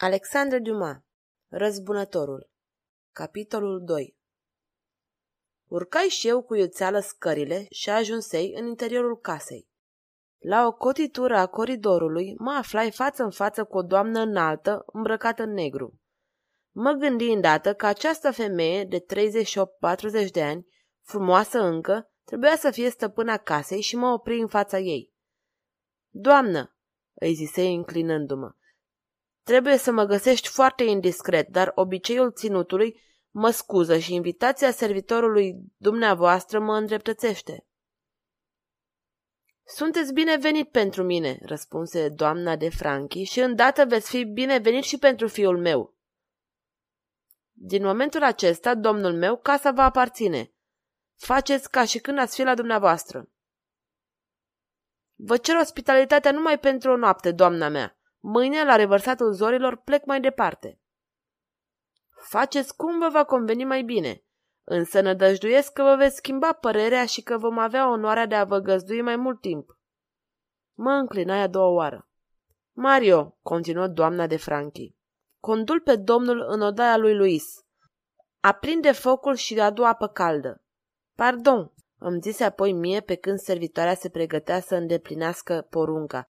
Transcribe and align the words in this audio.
Alexandre 0.00 0.58
Dumas 0.58 0.96
Răzbunătorul 1.48 2.50
Capitolul 3.12 3.84
2 3.84 4.16
Urcai 5.68 6.06
și 6.08 6.28
eu 6.28 6.42
cu 6.42 6.54
iuțeală 6.54 7.00
scările 7.00 7.66
și 7.70 7.90
ajunsei 7.90 8.54
în 8.54 8.66
interiorul 8.66 9.18
casei. 9.18 9.68
La 10.38 10.66
o 10.66 10.72
cotitură 10.72 11.36
a 11.36 11.46
coridorului 11.46 12.34
mă 12.36 12.50
aflai 12.50 12.90
față 12.90 13.22
în 13.22 13.30
față 13.30 13.64
cu 13.64 13.76
o 13.76 13.82
doamnă 13.82 14.20
înaltă, 14.20 14.84
îmbrăcată 14.86 15.42
în 15.42 15.52
negru. 15.52 16.00
Mă 16.74 16.92
gândi 16.92 17.30
îndată 17.30 17.74
că 17.74 17.86
această 17.86 18.32
femeie 18.32 18.84
de 18.84 19.04
38-40 20.26 20.30
de 20.32 20.42
ani, 20.42 20.66
frumoasă 21.02 21.58
încă, 21.58 22.10
trebuia 22.24 22.56
să 22.56 22.70
fie 22.70 22.90
stăpâna 22.90 23.36
casei 23.36 23.80
și 23.80 23.96
mă 23.96 24.08
opri 24.08 24.40
în 24.40 24.48
fața 24.48 24.78
ei. 24.78 25.12
Doamnă, 26.08 26.76
îi 27.14 27.34
zisei 27.34 27.74
înclinându-mă, 27.74 28.52
Trebuie 29.48 29.76
să 29.76 29.92
mă 29.92 30.04
găsești 30.04 30.48
foarte 30.48 30.84
indiscret, 30.84 31.48
dar 31.48 31.72
obiceiul 31.74 32.32
ținutului 32.32 33.00
mă 33.30 33.50
scuză 33.50 33.98
și 33.98 34.14
invitația 34.14 34.70
servitorului 34.70 35.54
dumneavoastră 35.76 36.60
mă 36.60 36.76
îndreptățește. 36.76 37.66
Sunteți 39.64 40.12
binevenit 40.12 40.70
pentru 40.70 41.02
mine, 41.02 41.38
răspunse 41.42 42.08
doamna 42.08 42.56
de 42.56 42.68
Franchi, 42.68 43.22
și 43.22 43.40
îndată 43.40 43.84
veți 43.84 44.10
fi 44.10 44.24
binevenit 44.24 44.84
și 44.84 44.98
pentru 44.98 45.28
fiul 45.28 45.58
meu. 45.58 45.96
Din 47.52 47.84
momentul 47.84 48.22
acesta, 48.22 48.74
domnul 48.74 49.12
meu, 49.12 49.36
casa 49.36 49.70
va 49.70 49.84
aparține. 49.84 50.52
Faceți 51.16 51.70
ca 51.70 51.84
și 51.84 51.98
când 51.98 52.18
ați 52.18 52.34
fi 52.34 52.42
la 52.42 52.54
dumneavoastră. 52.54 53.28
Vă 55.14 55.36
cer 55.36 55.56
ospitalitatea 55.56 56.30
numai 56.30 56.58
pentru 56.58 56.90
o 56.90 56.96
noapte, 56.96 57.32
doamna 57.32 57.68
mea. 57.68 57.97
Mâine, 58.20 58.64
la 58.64 58.76
revărsatul 58.76 59.32
zorilor, 59.32 59.76
plec 59.76 60.04
mai 60.04 60.20
departe. 60.20 60.80
Faceți 62.28 62.76
cum 62.76 62.98
vă 62.98 63.08
va 63.12 63.24
conveni 63.24 63.64
mai 63.64 63.82
bine, 63.82 64.24
însă 64.64 65.00
nădăjduiesc 65.00 65.72
că 65.72 65.82
vă 65.82 65.94
veți 65.96 66.16
schimba 66.16 66.52
părerea 66.52 67.06
și 67.06 67.22
că 67.22 67.38
vom 67.38 67.58
avea 67.58 67.90
onoarea 67.90 68.26
de 68.26 68.34
a 68.34 68.44
vă 68.44 68.58
găzdui 68.58 69.02
mai 69.02 69.16
mult 69.16 69.40
timp. 69.40 69.78
Mă 70.74 70.90
înclinai 70.90 71.42
a 71.42 71.46
doua 71.46 71.68
oară. 71.68 72.08
Mario, 72.72 73.38
continuă 73.42 73.86
doamna 73.86 74.26
de 74.26 74.36
Franchi, 74.36 74.94
condul 75.40 75.80
pe 75.80 75.96
domnul 75.96 76.44
în 76.48 76.60
odaia 76.60 76.96
lui 76.96 77.16
Luis. 77.16 77.44
Aprinde 78.40 78.92
focul 78.92 79.34
și 79.34 79.60
adu 79.60 79.84
apă 79.84 80.06
caldă. 80.06 80.62
Pardon, 81.14 81.72
îmi 81.98 82.20
zise 82.20 82.44
apoi 82.44 82.72
mie 82.72 83.00
pe 83.00 83.14
când 83.14 83.38
servitoarea 83.38 83.94
se 83.94 84.08
pregătea 84.08 84.60
să 84.60 84.74
îndeplinească 84.74 85.66
porunca, 85.70 86.30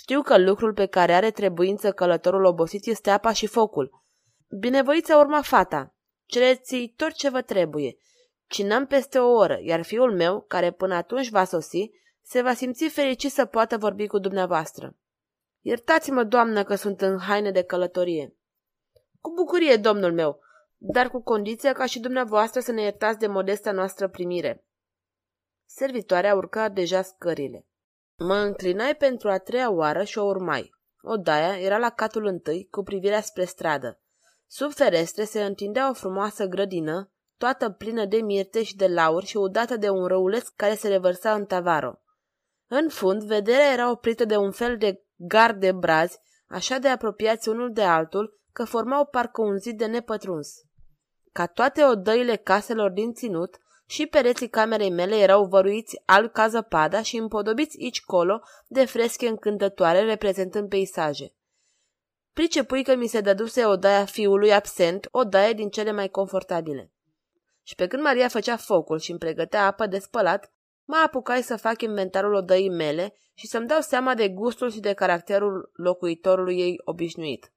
știu 0.00 0.22
că 0.22 0.38
lucrul 0.38 0.72
pe 0.72 0.86
care 0.86 1.12
are 1.12 1.30
trebuință 1.30 1.92
călătorul 1.92 2.44
obosit 2.44 2.86
este 2.86 3.10
apa 3.10 3.32
și 3.32 3.46
focul. 3.46 4.02
Binevoiți 4.58 5.12
urma 5.12 5.42
fata. 5.42 5.94
Cereți 6.24 6.92
tot 6.96 7.12
ce 7.12 7.28
vă 7.28 7.42
trebuie. 7.42 7.96
Cinăm 8.46 8.86
peste 8.86 9.18
o 9.18 9.30
oră, 9.30 9.58
iar 9.62 9.82
fiul 9.82 10.14
meu, 10.16 10.40
care 10.40 10.70
până 10.70 10.94
atunci 10.94 11.28
va 11.28 11.44
sosi, 11.44 11.90
se 12.22 12.42
va 12.42 12.54
simți 12.54 12.88
fericit 12.88 13.32
să 13.32 13.44
poată 13.44 13.76
vorbi 13.76 14.06
cu 14.06 14.18
dumneavoastră. 14.18 14.96
Iertați-mă, 15.60 16.24
doamnă, 16.24 16.64
că 16.64 16.74
sunt 16.74 17.00
în 17.00 17.18
haine 17.18 17.50
de 17.50 17.62
călătorie. 17.62 18.36
Cu 19.20 19.32
bucurie, 19.34 19.76
domnul 19.76 20.12
meu, 20.12 20.40
dar 20.76 21.10
cu 21.10 21.22
condiția 21.22 21.72
ca 21.72 21.86
și 21.86 22.00
dumneavoastră 22.00 22.60
să 22.60 22.72
ne 22.72 22.82
iertați 22.82 23.18
de 23.18 23.26
modesta 23.26 23.72
noastră 23.72 24.08
primire. 24.08 24.66
Servitoarea 25.64 26.34
urca 26.34 26.68
deja 26.68 27.02
scările. 27.02 27.67
Mă 28.18 28.34
înclinai 28.34 28.94
pentru 28.94 29.30
a 29.30 29.38
treia 29.38 29.70
oară 29.70 30.02
și 30.02 30.18
o 30.18 30.24
urmai. 30.24 30.74
Odaia 31.02 31.58
era 31.58 31.78
la 31.78 31.90
catul 31.90 32.24
întâi, 32.24 32.68
cu 32.70 32.82
privirea 32.82 33.20
spre 33.20 33.44
stradă. 33.44 34.00
Sub 34.46 34.72
ferestre 34.72 35.24
se 35.24 35.44
întindea 35.44 35.88
o 35.90 35.92
frumoasă 35.92 36.46
grădină, 36.46 37.12
toată 37.36 37.70
plină 37.70 38.04
de 38.04 38.16
mirte 38.16 38.62
și 38.62 38.76
de 38.76 38.86
lauri 38.86 39.26
și 39.26 39.36
udată 39.36 39.76
de 39.76 39.88
un 39.88 40.06
răuleț 40.06 40.48
care 40.48 40.74
se 40.74 40.88
revărsa 40.88 41.34
în 41.34 41.44
tavaro. 41.44 42.00
În 42.66 42.88
fund, 42.88 43.22
vederea 43.22 43.72
era 43.72 43.90
oprită 43.90 44.24
de 44.24 44.36
un 44.36 44.50
fel 44.50 44.76
de 44.76 45.04
gard 45.16 45.60
de 45.60 45.72
brazi, 45.72 46.18
așa 46.48 46.78
de 46.78 46.88
apropiați 46.88 47.48
unul 47.48 47.72
de 47.72 47.82
altul, 47.82 48.40
că 48.52 48.64
formau 48.64 49.06
parcă 49.06 49.42
un 49.42 49.58
zid 49.58 49.78
de 49.78 49.86
nepătruns. 49.86 50.48
Ca 51.32 51.46
toate 51.46 51.84
odăile 51.84 52.36
caselor 52.36 52.90
din 52.90 53.12
ținut, 53.12 53.58
și 53.90 54.06
pereții 54.06 54.48
camerei 54.48 54.90
mele 54.90 55.16
erau 55.16 55.44
văruiți 55.44 56.02
al 56.04 56.28
ca 56.28 56.48
zăpada 56.48 57.02
și 57.02 57.16
împodobiți 57.16 57.78
aici 57.80 58.02
colo 58.02 58.40
de 58.66 58.84
fresche 58.84 59.28
încântătoare 59.28 60.00
reprezentând 60.00 60.68
peisaje. 60.68 61.34
Pricepui 62.32 62.84
că 62.84 62.94
mi 62.94 63.06
se 63.06 63.20
dăduse 63.20 63.66
odaia 63.66 64.04
fiului 64.04 64.52
absent, 64.52 65.08
o 65.10 65.24
daie 65.24 65.52
din 65.52 65.68
cele 65.68 65.92
mai 65.92 66.08
confortabile. 66.08 66.92
Și 67.62 67.74
pe 67.74 67.86
când 67.86 68.02
Maria 68.02 68.28
făcea 68.28 68.56
focul 68.56 68.98
și 68.98 69.10
îmi 69.10 69.18
pregătea 69.18 69.66
apă 69.66 69.86
de 69.86 69.98
spălat, 69.98 70.52
mă 70.84 71.02
apucai 71.06 71.42
să 71.42 71.56
fac 71.56 71.82
inventarul 71.82 72.34
odăii 72.34 72.70
mele 72.70 73.14
și 73.34 73.46
să-mi 73.46 73.66
dau 73.66 73.80
seama 73.80 74.14
de 74.14 74.28
gustul 74.28 74.70
și 74.70 74.80
de 74.80 74.92
caracterul 74.92 75.70
locuitorului 75.72 76.58
ei 76.58 76.80
obișnuit. 76.84 77.52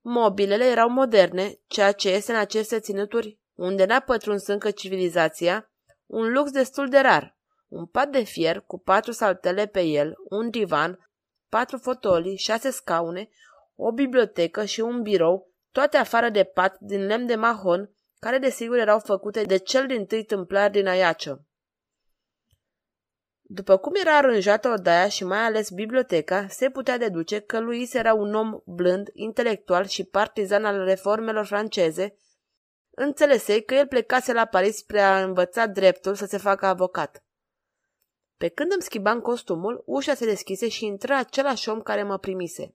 Mobilele 0.00 0.64
erau 0.64 0.88
moderne, 0.88 1.58
ceea 1.66 1.92
ce 1.92 2.10
este 2.10 2.32
în 2.32 2.38
aceste 2.38 2.80
ținuturi 2.80 3.42
unde 3.54 3.84
n-a 3.84 4.00
pătruns 4.00 4.46
încă 4.46 4.70
civilizația, 4.70 5.70
un 6.06 6.32
lux 6.32 6.50
destul 6.50 6.88
de 6.88 6.98
rar. 6.98 7.36
Un 7.68 7.86
pat 7.86 8.08
de 8.08 8.22
fier 8.22 8.60
cu 8.60 8.78
patru 8.78 9.12
saltele 9.12 9.66
pe 9.66 9.80
el, 9.80 10.14
un 10.28 10.50
divan, 10.50 11.10
patru 11.48 11.78
fotolii, 11.78 12.36
șase 12.36 12.70
scaune, 12.70 13.28
o 13.74 13.92
bibliotecă 13.92 14.64
și 14.64 14.80
un 14.80 15.02
birou, 15.02 15.52
toate 15.72 15.96
afară 15.96 16.28
de 16.28 16.44
pat 16.44 16.76
din 16.80 17.06
lemn 17.06 17.26
de 17.26 17.34
mahon, 17.34 17.90
care 18.18 18.38
desigur 18.38 18.76
erau 18.76 18.98
făcute 18.98 19.42
de 19.42 19.56
cel 19.56 19.86
din 19.86 20.06
tâi 20.06 20.24
tâmplar 20.24 20.70
din 20.70 20.86
Aiacio. 20.86 21.38
După 23.46 23.76
cum 23.76 23.92
era 23.94 24.16
aranjată 24.16 24.68
odaia 24.68 25.08
și 25.08 25.24
mai 25.24 25.38
ales 25.38 25.70
biblioteca, 25.70 26.46
se 26.48 26.70
putea 26.70 26.98
deduce 26.98 27.40
că 27.40 27.60
Luis 27.60 27.94
era 27.94 28.14
un 28.14 28.34
om 28.34 28.60
blând, 28.64 29.08
intelectual 29.12 29.86
și 29.86 30.04
partizan 30.04 30.64
al 30.64 30.84
reformelor 30.84 31.44
franceze, 31.44 32.16
Înțelesei 32.96 33.64
că 33.64 33.74
el 33.74 33.86
plecase 33.86 34.32
la 34.32 34.44
Paris 34.44 34.76
spre 34.76 35.00
a 35.00 35.22
învăța 35.22 35.66
dreptul 35.66 36.14
să 36.14 36.26
se 36.26 36.36
facă 36.36 36.66
avocat. 36.66 37.24
Pe 38.36 38.48
când 38.48 38.72
îmi 38.72 38.82
schimbam 38.82 39.20
costumul, 39.20 39.82
ușa 39.86 40.14
se 40.14 40.24
deschise 40.24 40.68
și 40.68 40.84
intră 40.84 41.14
același 41.14 41.68
om 41.68 41.82
care 41.82 42.02
mă 42.02 42.18
primise. 42.18 42.74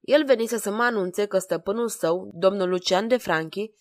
El 0.00 0.24
venise 0.24 0.58
să 0.58 0.70
mă 0.70 0.82
anunțe 0.82 1.26
că 1.26 1.38
stăpânul 1.38 1.88
său, 1.88 2.30
domnul 2.34 2.68
Lucian 2.68 3.08
de 3.08 3.16
Franchi, 3.16 3.72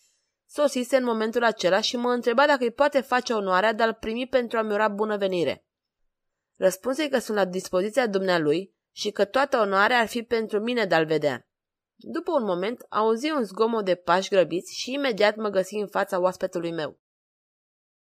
sosise 0.46 0.98
în 0.98 1.04
momentul 1.04 1.44
acela 1.44 1.82
și 1.82 1.98
mă 1.98 2.12
întreba 2.12 2.46
dacă 2.46 2.64
îi 2.64 2.72
poate 2.72 3.02
face 3.02 3.34
onoarea 3.34 3.74
de 3.74 3.84
a-l 3.84 3.94
primi 3.94 4.28
pentru 4.28 4.58
a-mi 4.58 4.74
ura 4.74 4.88
bună 4.88 5.18
venire. 5.18 5.66
Răspunse 6.58 7.10
că 7.10 7.20
sunt 7.20 7.38
la 7.38 7.46
dispoziția 7.46 8.08
dumnealui 8.08 8.76
și 8.92 9.12
că 9.12 9.26
toată 9.26 9.58
onoarea 9.58 10.00
ar 10.00 10.08
fi 10.08 10.24
pentru 10.24 10.60
mine 10.60 10.86
de 10.86 10.96
a-l 10.96 11.06
vedea. 11.06 11.47
După 12.00 12.32
un 12.32 12.44
moment, 12.44 12.86
auzi 12.90 13.32
un 13.32 13.44
zgomot 13.44 13.86
de 13.86 13.96
pași 13.96 14.30
grăbiți 14.30 14.80
și 14.80 14.94
imediat 14.94 15.36
mă 15.36 15.50
găsi 15.50 15.76
în 15.76 15.88
fața 15.88 16.20
oaspetului 16.20 16.72
meu. 16.72 16.98